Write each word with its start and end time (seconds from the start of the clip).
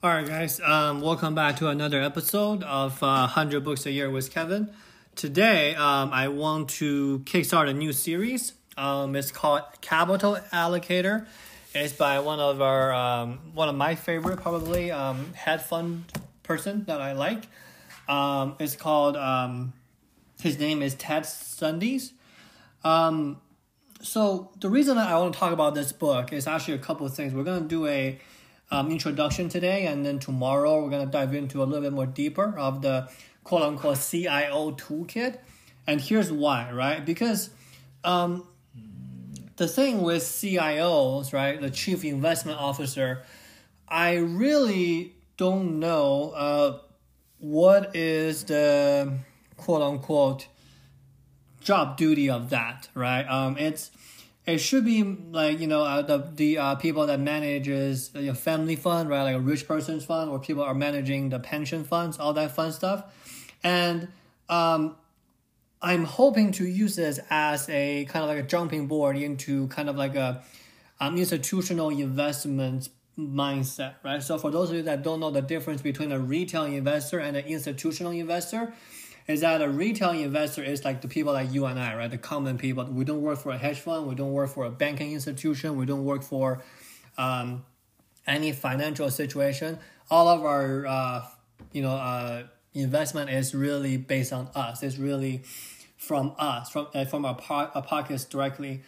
All 0.00 0.10
right, 0.10 0.24
guys. 0.24 0.60
Um, 0.60 1.00
welcome 1.00 1.34
back 1.34 1.56
to 1.56 1.66
another 1.66 2.00
episode 2.00 2.62
of 2.62 3.02
uh, 3.02 3.26
100 3.26 3.64
Books 3.64 3.84
a 3.84 3.90
Year 3.90 4.08
with 4.08 4.30
Kevin. 4.30 4.70
Today, 5.16 5.74
um, 5.74 6.12
I 6.12 6.28
want 6.28 6.68
to 6.78 7.18
kickstart 7.24 7.68
a 7.68 7.72
new 7.72 7.92
series. 7.92 8.52
Um, 8.76 9.16
it's 9.16 9.32
called 9.32 9.62
Capital 9.80 10.38
Allocator. 10.52 11.26
It's 11.74 11.92
by 11.92 12.20
one 12.20 12.38
of 12.38 12.62
our 12.62 12.92
um, 12.94 13.40
one 13.54 13.68
of 13.68 13.74
my 13.74 13.96
favorite, 13.96 14.40
probably 14.40 14.92
um, 14.92 15.34
hedge 15.34 15.62
fund 15.62 16.04
person 16.44 16.84
that 16.84 17.00
I 17.00 17.10
like. 17.10 17.48
Um, 18.08 18.54
it's 18.60 18.76
called. 18.76 19.16
Um, 19.16 19.72
his 20.40 20.60
name 20.60 20.80
is 20.80 20.94
Ted 20.94 21.24
Seides. 21.24 22.12
Um, 22.84 23.40
so 24.00 24.52
the 24.60 24.70
reason 24.70 24.96
I 24.96 25.18
want 25.18 25.34
to 25.34 25.40
talk 25.40 25.52
about 25.52 25.74
this 25.74 25.90
book 25.90 26.32
is 26.32 26.46
actually 26.46 26.74
a 26.74 26.78
couple 26.78 27.04
of 27.04 27.16
things. 27.16 27.34
We're 27.34 27.42
to 27.42 27.60
do 27.62 27.88
a 27.88 28.20
um, 28.70 28.90
introduction 28.90 29.48
today, 29.48 29.86
and 29.86 30.04
then 30.04 30.18
tomorrow 30.18 30.82
we're 30.82 30.90
to 31.04 31.10
dive 31.10 31.34
into 31.34 31.62
a 31.62 31.64
little 31.64 31.82
bit 31.82 31.92
more 31.92 32.06
deeper 32.06 32.56
of 32.58 32.82
the 32.82 33.08
quote 33.44 33.62
unquote 33.62 33.98
CIO 33.98 34.72
toolkit. 34.72 35.38
And 35.86 36.00
here's 36.00 36.30
why, 36.30 36.70
right? 36.70 37.04
Because 37.04 37.50
um, 38.04 38.46
the 39.56 39.66
thing 39.66 40.02
with 40.02 40.22
CIOs, 40.22 41.32
right, 41.32 41.60
the 41.60 41.70
chief 41.70 42.04
investment 42.04 42.58
officer, 42.60 43.22
I 43.88 44.16
really 44.16 45.14
don't 45.38 45.80
know 45.80 46.30
uh, 46.30 46.78
what 47.38 47.96
is 47.96 48.44
the 48.44 49.18
quote 49.56 49.82
unquote 49.82 50.46
job 51.60 51.96
duty 51.96 52.28
of 52.28 52.50
that, 52.50 52.88
right? 52.94 53.22
Um, 53.22 53.56
it's 53.56 53.90
it 54.48 54.58
should 54.58 54.84
be 54.84 55.02
like 55.02 55.60
you 55.60 55.66
know 55.66 55.82
uh, 55.82 56.00
the 56.00 56.18
the 56.34 56.58
uh, 56.58 56.74
people 56.76 57.06
that 57.06 57.20
manages 57.20 58.10
your 58.14 58.34
family 58.34 58.76
fund, 58.76 59.10
right? 59.10 59.22
Like 59.22 59.36
a 59.36 59.40
rich 59.40 59.68
person's 59.68 60.04
fund, 60.06 60.30
or 60.30 60.38
people 60.38 60.62
are 60.62 60.74
managing 60.74 61.28
the 61.28 61.38
pension 61.38 61.84
funds, 61.84 62.18
all 62.18 62.32
that 62.32 62.52
fun 62.52 62.72
stuff, 62.72 63.04
and 63.62 64.08
um, 64.48 64.96
I'm 65.82 66.04
hoping 66.04 66.52
to 66.52 66.66
use 66.66 66.96
this 66.96 67.20
as 67.28 67.68
a 67.68 68.06
kind 68.06 68.22
of 68.22 68.30
like 68.30 68.38
a 68.38 68.48
jumping 68.48 68.86
board 68.86 69.16
into 69.16 69.68
kind 69.68 69.90
of 69.90 69.96
like 69.96 70.14
a 70.14 70.42
um, 70.98 71.18
institutional 71.18 71.90
investment 71.90 72.88
mindset, 73.18 73.96
right? 74.02 74.22
So 74.22 74.38
for 74.38 74.50
those 74.50 74.70
of 74.70 74.76
you 74.76 74.82
that 74.84 75.02
don't 75.02 75.20
know 75.20 75.30
the 75.30 75.42
difference 75.42 75.82
between 75.82 76.10
a 76.10 76.18
retail 76.18 76.64
investor 76.64 77.18
and 77.18 77.36
an 77.36 77.44
institutional 77.44 78.12
investor, 78.12 78.72
is 79.28 79.42
that 79.42 79.60
a 79.60 79.68
retail 79.68 80.10
investor 80.10 80.64
is 80.64 80.86
like 80.86 81.02
the 81.02 81.08
people 81.08 81.34
like 81.34 81.52
you 81.52 81.66
and 81.66 81.78
I, 81.78 81.94
right? 81.94 82.10
The 82.10 82.16
common 82.16 82.56
people. 82.56 82.84
We 82.86 83.04
don't 83.04 83.20
work 83.20 83.38
for 83.38 83.52
a 83.52 83.58
hedge 83.58 83.78
fund. 83.78 84.08
We 84.08 84.14
don't 84.14 84.32
work 84.32 84.48
for 84.48 84.64
a 84.64 84.70
banking 84.70 85.12
institution. 85.12 85.76
We 85.76 85.84
don't 85.84 86.04
work 86.06 86.22
for 86.22 86.62
um, 87.18 87.66
any 88.26 88.52
financial 88.52 89.10
situation. 89.10 89.78
All 90.10 90.28
of 90.28 90.42
our, 90.44 90.86
uh, 90.86 91.26
you 91.72 91.82
know, 91.82 91.90
uh, 91.90 92.44
investment 92.72 93.28
is 93.28 93.54
really 93.54 93.98
based 93.98 94.32
on 94.32 94.48
us. 94.54 94.82
It's 94.82 94.96
really 94.96 95.42
from 95.98 96.34
us, 96.38 96.70
from 96.70 96.86
uh, 96.94 97.04
from 97.04 97.26
our, 97.26 97.34
po- 97.34 97.70
our 97.74 97.82
pockets 97.82 98.24
directly. 98.24 98.82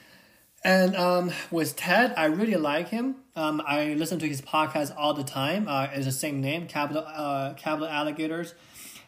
And 0.64 0.96
um, 0.96 1.32
with 1.50 1.76
Ted, 1.76 2.14
I 2.16 2.26
really 2.26 2.56
like 2.56 2.88
him. 2.88 3.16
Um, 3.36 3.62
I 3.66 3.94
listen 3.94 4.18
to 4.20 4.26
his 4.28 4.40
podcast 4.40 4.94
all 4.96 5.12
the 5.12 5.24
time. 5.24 5.68
Uh, 5.68 5.88
it's 5.92 6.06
the 6.06 6.12
same 6.12 6.40
name, 6.40 6.66
Capital 6.66 7.04
uh, 7.06 7.52
Capital 7.54 7.88
Allocators, 7.88 8.54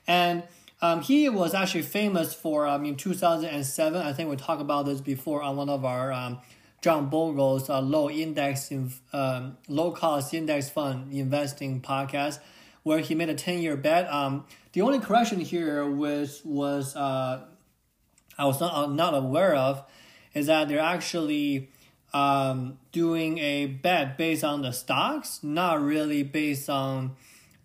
and 0.07 0.43
um, 0.83 1.01
he 1.01 1.29
was 1.29 1.55
actually 1.55 1.83
famous 1.83 2.35
for 2.35 2.67
um, 2.67 2.85
in 2.85 2.97
2007. 2.97 4.03
I 4.03 4.13
think 4.13 4.29
we 4.29 4.37
talked 4.37 4.61
about 4.61 4.85
this 4.85 5.01
before 5.01 5.41
on 5.41 5.57
one 5.57 5.69
of 5.69 5.85
our 5.85 6.13
um, 6.13 6.41
John 6.83 7.09
Bogle's 7.09 7.71
uh, 7.71 7.81
low 7.81 8.11
index, 8.11 8.73
in, 8.73 8.93
um, 9.13 9.57
low 9.69 9.93
cost 9.93 10.35
index 10.35 10.69
fund 10.69 11.13
investing 11.13 11.81
podcast, 11.81 12.41
where 12.83 12.99
he 12.99 13.15
made 13.15 13.29
a 13.29 13.35
10 13.35 13.61
year 13.61 13.77
bet. 13.77 14.13
Um, 14.13 14.45
the 14.73 14.81
only 14.83 14.99
correction 14.99 15.39
here 15.39 15.89
was 15.89 16.43
was 16.45 16.97
uh, 16.97 17.45
I 18.37 18.45
was 18.45 18.61
not 18.61 18.75
uh, 18.75 18.87
not 18.89 19.15
aware 19.15 19.55
of 19.55 19.85
is 20.35 20.47
that 20.47 20.67
they're 20.67 20.81
actually 20.81 21.71
um, 22.13 22.79
doing 22.91 23.39
a 23.39 23.67
bet 23.67 24.19
based 24.19 24.43
on 24.43 24.63
the 24.63 24.73
stocks, 24.73 25.41
not 25.45 25.81
really 25.81 26.25
based 26.25 26.69
on 26.69 27.15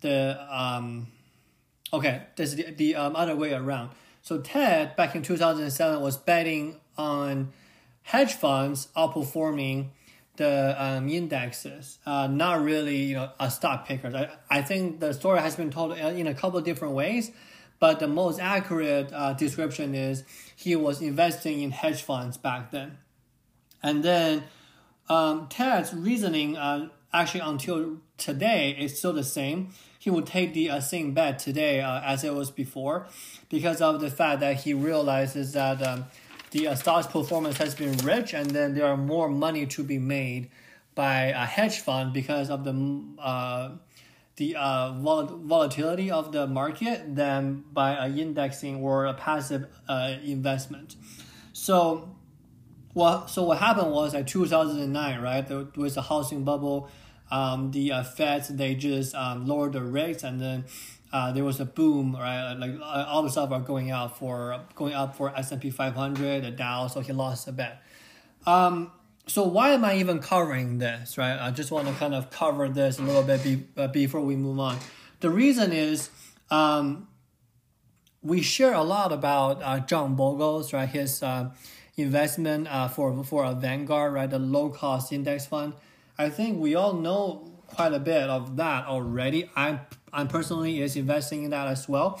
the 0.02 0.38
um, 0.48 1.08
Okay, 1.92 2.22
this 2.36 2.50
is 2.50 2.56
the, 2.56 2.70
the 2.72 2.94
um, 2.96 3.16
other 3.16 3.34
way 3.34 3.52
around. 3.52 3.90
So 4.22 4.40
Ted 4.40 4.94
back 4.96 5.14
in 5.14 5.22
2007 5.22 6.00
was 6.00 6.16
betting 6.16 6.80
on 6.96 7.52
hedge 8.02 8.34
funds 8.34 8.88
outperforming 8.96 9.88
the 10.36 10.74
um, 10.82 11.08
indexes, 11.08 11.98
uh, 12.06 12.26
not 12.26 12.62
really 12.62 12.96
you 12.96 13.14
know 13.16 13.30
a 13.40 13.50
stock 13.50 13.86
picker. 13.86 14.14
I, 14.14 14.58
I 14.58 14.62
think 14.62 15.00
the 15.00 15.12
story 15.12 15.40
has 15.40 15.56
been 15.56 15.70
told 15.70 15.96
in 15.98 16.26
a 16.26 16.34
couple 16.34 16.58
of 16.58 16.64
different 16.64 16.94
ways, 16.94 17.32
but 17.78 17.98
the 18.00 18.06
most 18.06 18.38
accurate 18.38 19.12
uh, 19.12 19.32
description 19.32 19.94
is 19.94 20.24
he 20.54 20.76
was 20.76 21.02
investing 21.02 21.60
in 21.60 21.70
hedge 21.70 22.02
funds 22.02 22.36
back 22.36 22.70
then, 22.70 22.98
and 23.82 24.02
then 24.02 24.44
um, 25.08 25.48
Ted's 25.48 25.92
reasoning 25.92 26.56
uh, 26.56 26.88
actually 27.12 27.40
until 27.40 27.98
today 28.16 28.76
it's 28.78 28.98
still 28.98 29.12
the 29.12 29.24
same 29.24 29.68
he 29.98 30.10
would 30.10 30.26
take 30.26 30.54
the 30.54 30.70
uh, 30.70 30.80
same 30.80 31.12
bet 31.12 31.38
today 31.38 31.80
uh, 31.80 32.00
as 32.02 32.24
it 32.24 32.34
was 32.34 32.50
before 32.50 33.06
because 33.48 33.80
of 33.80 34.00
the 34.00 34.10
fact 34.10 34.40
that 34.40 34.56
he 34.56 34.74
realizes 34.74 35.52
that 35.52 35.82
um, 35.82 36.04
the 36.50 36.68
uh, 36.68 36.74
stock's 36.74 37.06
performance 37.06 37.56
has 37.58 37.74
been 37.74 37.96
rich 37.98 38.32
and 38.32 38.50
then 38.50 38.74
there 38.74 38.86
are 38.86 38.96
more 38.96 39.28
money 39.28 39.66
to 39.66 39.82
be 39.82 39.98
made 39.98 40.48
by 40.94 41.26
a 41.26 41.44
hedge 41.44 41.78
fund 41.80 42.12
because 42.12 42.50
of 42.50 42.64
the 42.64 43.04
uh, 43.20 43.70
the 44.38 44.54
uh, 44.56 44.92
vol- 44.92 45.40
volatility 45.42 46.10
of 46.10 46.32
the 46.32 46.46
market 46.46 47.14
than 47.14 47.64
by 47.72 48.06
a 48.06 48.08
indexing 48.08 48.76
or 48.76 49.06
a 49.06 49.14
passive 49.14 49.66
uh, 49.88 50.14
investment. 50.24 50.94
So, 51.52 52.16
well, 52.94 53.28
so 53.28 53.44
what 53.44 53.58
happened 53.58 53.92
was 53.92 54.14
at 54.14 54.26
2009, 54.26 55.20
right? 55.20 55.46
There 55.46 55.66
was 55.76 55.96
a 55.96 56.02
housing 56.02 56.44
bubble 56.44 56.90
um, 57.30 57.70
the 57.72 57.92
uh, 57.92 58.02
Feds 58.04 58.48
they 58.48 58.74
just 58.74 59.14
um, 59.14 59.46
lowered 59.46 59.74
the 59.74 59.82
rates 59.82 60.22
and 60.22 60.40
then 60.40 60.64
uh, 61.12 61.32
there 61.32 61.44
was 61.44 61.58
a 61.58 61.64
boom, 61.64 62.14
right? 62.14 62.52
Like 62.52 62.72
uh, 62.80 63.06
all 63.08 63.22
the 63.22 63.30
stuff 63.30 63.50
are 63.50 63.60
going 63.60 63.90
out 63.90 64.18
for 64.18 64.60
going 64.74 64.94
up 64.94 65.16
for 65.16 65.34
S 65.36 65.52
and 65.52 65.60
P 65.60 65.70
500, 65.70 66.44
the 66.44 66.50
Dow. 66.50 66.86
So 66.86 67.00
he 67.00 67.12
lost 67.12 67.48
a 67.48 67.52
bet. 67.52 67.82
Um, 68.46 68.92
so 69.26 69.44
why 69.44 69.70
am 69.70 69.84
I 69.84 69.96
even 69.96 70.20
covering 70.20 70.78
this, 70.78 71.16
right? 71.16 71.38
I 71.38 71.50
just 71.50 71.70
want 71.70 71.88
to 71.88 71.94
kind 71.94 72.14
of 72.14 72.30
cover 72.30 72.68
this 72.68 72.98
a 72.98 73.02
little 73.02 73.22
bit 73.22 73.42
be, 73.42 73.64
uh, 73.76 73.88
before 73.88 74.20
we 74.20 74.36
move 74.36 74.58
on. 74.58 74.78
The 75.20 75.30
reason 75.30 75.72
is 75.72 76.10
um, 76.50 77.08
we 78.22 78.42
share 78.42 78.74
a 78.74 78.82
lot 78.82 79.12
about 79.12 79.62
uh, 79.62 79.80
John 79.80 80.14
Bogle's, 80.14 80.72
right? 80.72 80.88
His 80.88 81.22
uh, 81.22 81.50
investment 81.98 82.68
uh, 82.68 82.88
for 82.88 83.24
for 83.24 83.44
a 83.44 83.54
Vanguard, 83.54 84.12
right? 84.12 84.30
The 84.30 84.38
low 84.38 84.70
cost 84.70 85.12
index 85.12 85.46
fund. 85.46 85.74
I 86.16 86.30
think 86.30 86.58
we 86.58 86.74
all 86.74 86.94
know 86.94 87.48
quite 87.66 87.92
a 87.92 88.00
bit 88.00 88.28
of 88.28 88.56
that 88.56 88.86
already. 88.86 89.50
I'm 89.54 89.80
I'm 90.12 90.28
personally 90.28 90.80
is 90.80 90.96
investing 90.96 91.44
in 91.44 91.50
that 91.50 91.68
as 91.68 91.88
well. 91.88 92.20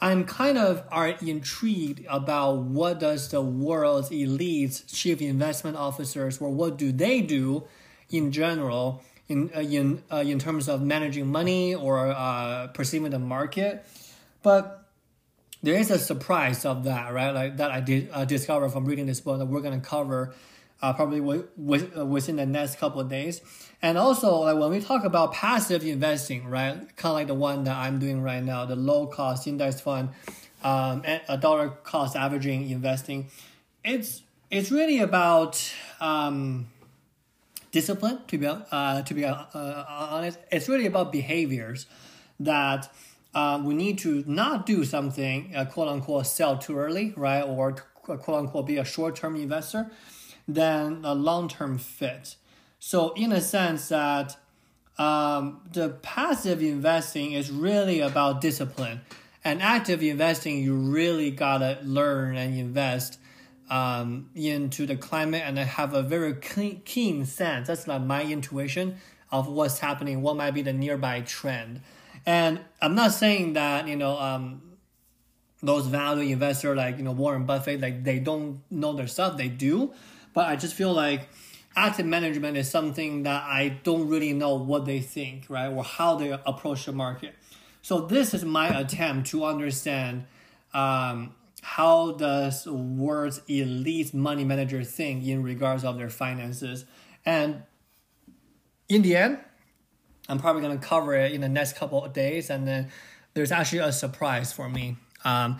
I'm 0.00 0.24
kind 0.24 0.58
of 0.58 0.84
are 0.90 1.08
intrigued 1.08 2.04
about 2.08 2.58
what 2.58 3.00
does 3.00 3.30
the 3.30 3.40
world's 3.40 4.10
elites, 4.10 4.84
chief 4.86 5.22
investment 5.22 5.76
officers, 5.76 6.38
or 6.38 6.50
what 6.50 6.76
do 6.76 6.92
they 6.92 7.22
do 7.22 7.64
in 8.10 8.30
general 8.30 9.02
in 9.28 9.50
uh, 9.54 9.60
in 9.60 10.02
uh, 10.12 10.16
in 10.16 10.38
terms 10.38 10.68
of 10.68 10.82
managing 10.82 11.26
money 11.26 11.74
or 11.74 12.08
uh, 12.08 12.68
perceiving 12.68 13.10
the 13.10 13.18
market. 13.18 13.84
But 14.42 14.85
there 15.62 15.74
is 15.74 15.90
a 15.90 15.98
surprise 15.98 16.64
of 16.64 16.84
that, 16.84 17.12
right? 17.12 17.30
Like 17.30 17.56
that 17.56 17.70
I 17.70 17.80
did 17.80 18.08
uh, 18.12 18.24
discover 18.24 18.68
from 18.68 18.84
reading 18.84 19.06
this 19.06 19.20
book 19.20 19.38
that 19.38 19.46
we're 19.46 19.60
gonna 19.60 19.80
cover 19.80 20.34
uh, 20.82 20.92
probably 20.92 21.20
w- 21.20 21.48
w- 21.58 21.90
uh, 21.96 22.04
within 22.04 22.36
the 22.36 22.46
next 22.46 22.78
couple 22.78 23.00
of 23.00 23.08
days. 23.08 23.40
And 23.82 23.96
also, 23.96 24.40
like 24.40 24.56
when 24.56 24.70
we 24.70 24.80
talk 24.80 25.04
about 25.04 25.32
passive 25.32 25.84
investing, 25.84 26.46
right, 26.48 26.74
kind 26.96 27.10
of 27.10 27.14
like 27.14 27.26
the 27.26 27.34
one 27.34 27.64
that 27.64 27.76
I'm 27.76 27.98
doing 27.98 28.22
right 28.22 28.42
now, 28.42 28.64
the 28.66 28.76
low 28.76 29.06
cost 29.06 29.46
index 29.46 29.80
fund, 29.80 30.10
um, 30.62 31.02
a 31.28 31.38
dollar 31.38 31.68
cost 31.68 32.16
averaging 32.16 32.70
investing, 32.70 33.28
it's 33.84 34.22
it's 34.50 34.70
really 34.70 34.98
about 34.98 35.72
um, 36.00 36.68
discipline. 37.72 38.20
To 38.28 38.38
be 38.38 38.46
uh, 38.46 39.02
to 39.02 39.14
be 39.14 39.24
uh, 39.24 39.44
honest, 39.88 40.38
it's 40.52 40.68
really 40.68 40.86
about 40.86 41.12
behaviors 41.12 41.86
that. 42.40 42.92
Uh, 43.34 43.60
we 43.62 43.74
need 43.74 43.98
to 43.98 44.24
not 44.26 44.64
do 44.64 44.84
something, 44.84 45.54
uh, 45.54 45.64
quote 45.64 45.88
unquote, 45.88 46.26
sell 46.26 46.56
too 46.56 46.78
early, 46.78 47.12
right? 47.16 47.42
Or 47.42 47.72
quote 47.72 48.28
unquote, 48.28 48.66
be 48.66 48.78
a 48.78 48.84
short 48.84 49.16
term 49.16 49.36
investor 49.36 49.90
than 50.48 51.04
a 51.04 51.14
long 51.14 51.48
term 51.48 51.78
fit. 51.78 52.36
So, 52.78 53.12
in 53.14 53.32
a 53.32 53.40
sense, 53.40 53.88
that 53.88 54.36
um, 54.98 55.62
the 55.72 55.90
passive 55.90 56.62
investing 56.62 57.32
is 57.32 57.50
really 57.50 58.00
about 58.00 58.40
discipline, 58.40 59.00
and 59.44 59.62
active 59.62 60.02
investing, 60.02 60.60
you 60.62 60.74
really 60.74 61.30
gotta 61.30 61.78
learn 61.82 62.36
and 62.36 62.58
invest 62.58 63.18
um, 63.70 64.30
into 64.34 64.86
the 64.86 64.96
climate 64.96 65.42
and 65.44 65.58
have 65.58 65.94
a 65.94 66.02
very 66.02 66.34
keen, 66.34 66.82
keen 66.84 67.24
sense. 67.24 67.68
That's 67.68 67.86
like 67.86 68.02
my 68.02 68.22
intuition 68.24 68.96
of 69.30 69.48
what's 69.48 69.80
happening, 69.80 70.22
what 70.22 70.36
might 70.36 70.52
be 70.52 70.62
the 70.62 70.72
nearby 70.72 71.20
trend. 71.20 71.80
And 72.26 72.60
I'm 72.82 72.94
not 72.94 73.12
saying 73.12 73.52
that, 73.52 73.86
you 73.86 73.96
know, 73.96 74.18
um, 74.18 74.62
those 75.62 75.86
value 75.86 76.32
investors 76.32 76.76
like, 76.76 76.98
you 76.98 77.04
know, 77.04 77.12
Warren 77.12 77.46
Buffett, 77.46 77.80
like 77.80 78.04
they 78.04 78.18
don't 78.18 78.60
know 78.70 78.92
their 78.92 79.06
stuff. 79.06 79.36
They 79.36 79.48
do. 79.48 79.92
But 80.34 80.48
I 80.48 80.56
just 80.56 80.74
feel 80.74 80.92
like 80.92 81.28
active 81.76 82.04
management 82.06 82.56
is 82.56 82.68
something 82.68 83.22
that 83.22 83.44
I 83.44 83.78
don't 83.84 84.08
really 84.08 84.32
know 84.32 84.56
what 84.56 84.84
they 84.86 85.00
think, 85.00 85.46
right? 85.48 85.68
Or 85.68 85.84
how 85.84 86.16
they 86.16 86.30
approach 86.30 86.86
the 86.86 86.92
market. 86.92 87.34
So 87.80 88.00
this 88.00 88.34
is 88.34 88.44
my 88.44 88.68
attempt 88.68 89.30
to 89.30 89.44
understand 89.44 90.24
um, 90.74 91.34
how 91.62 92.12
does 92.12 92.66
world's 92.66 93.40
elite 93.46 94.12
money 94.12 94.44
manager 94.44 94.82
think 94.82 95.24
in 95.24 95.42
regards 95.42 95.84
of 95.84 95.96
their 95.96 96.10
finances. 96.10 96.84
And 97.24 97.62
in 98.88 99.02
the 99.02 99.16
end, 99.16 99.38
I'm 100.28 100.38
probably 100.38 100.62
gonna 100.62 100.78
cover 100.78 101.14
it 101.14 101.32
in 101.32 101.40
the 101.40 101.48
next 101.48 101.76
couple 101.76 102.04
of 102.04 102.12
days, 102.12 102.50
and 102.50 102.66
then 102.66 102.88
there's 103.34 103.52
actually 103.52 103.78
a 103.80 103.92
surprise 103.92 104.52
for 104.52 104.68
me. 104.68 104.96
Um, 105.24 105.58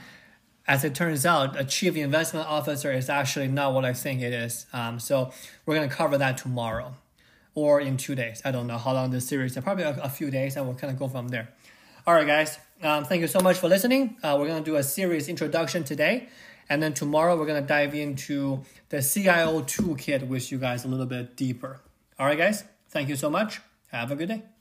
as 0.68 0.84
it 0.84 0.94
turns 0.94 1.24
out, 1.24 1.58
a 1.58 1.64
chief 1.64 1.96
investment 1.96 2.48
officer 2.48 2.92
is 2.92 3.08
actually 3.08 3.48
not 3.48 3.72
what 3.72 3.84
I 3.84 3.92
think 3.92 4.20
it 4.20 4.32
is. 4.32 4.66
Um, 4.72 4.98
so 4.98 5.30
we're 5.64 5.76
gonna 5.76 5.88
cover 5.88 6.18
that 6.18 6.38
tomorrow, 6.38 6.94
or 7.54 7.80
in 7.80 7.96
two 7.96 8.14
days. 8.14 8.42
I 8.44 8.50
don't 8.50 8.66
know 8.66 8.78
how 8.78 8.92
long 8.92 9.10
this 9.10 9.26
series 9.26 9.56
is. 9.56 9.62
Probably 9.62 9.84
a, 9.84 9.96
a 10.02 10.08
few 10.08 10.30
days, 10.30 10.56
and 10.56 10.66
we'll 10.66 10.76
kind 10.76 10.92
of 10.92 10.98
go 10.98 11.08
from 11.08 11.28
there. 11.28 11.48
All 12.06 12.14
right, 12.14 12.26
guys. 12.26 12.58
Um, 12.82 13.04
thank 13.04 13.20
you 13.20 13.28
so 13.28 13.40
much 13.40 13.58
for 13.58 13.68
listening. 13.68 14.16
Uh, 14.22 14.36
we're 14.38 14.48
gonna 14.48 14.64
do 14.64 14.76
a 14.76 14.82
series 14.82 15.28
introduction 15.28 15.84
today, 15.84 16.28
and 16.68 16.82
then 16.82 16.92
tomorrow 16.94 17.38
we're 17.38 17.46
gonna 17.46 17.62
dive 17.62 17.94
into 17.94 18.62
the 18.88 19.02
CIO 19.02 19.62
toolkit 19.62 20.26
with 20.26 20.50
you 20.50 20.58
guys 20.58 20.84
a 20.84 20.88
little 20.88 21.06
bit 21.06 21.36
deeper. 21.36 21.80
All 22.18 22.26
right, 22.26 22.38
guys. 22.38 22.64
Thank 22.90 23.08
you 23.08 23.16
so 23.16 23.30
much. 23.30 23.60
Have 23.92 24.10
a 24.10 24.16
good 24.16 24.28
day. 24.28 24.55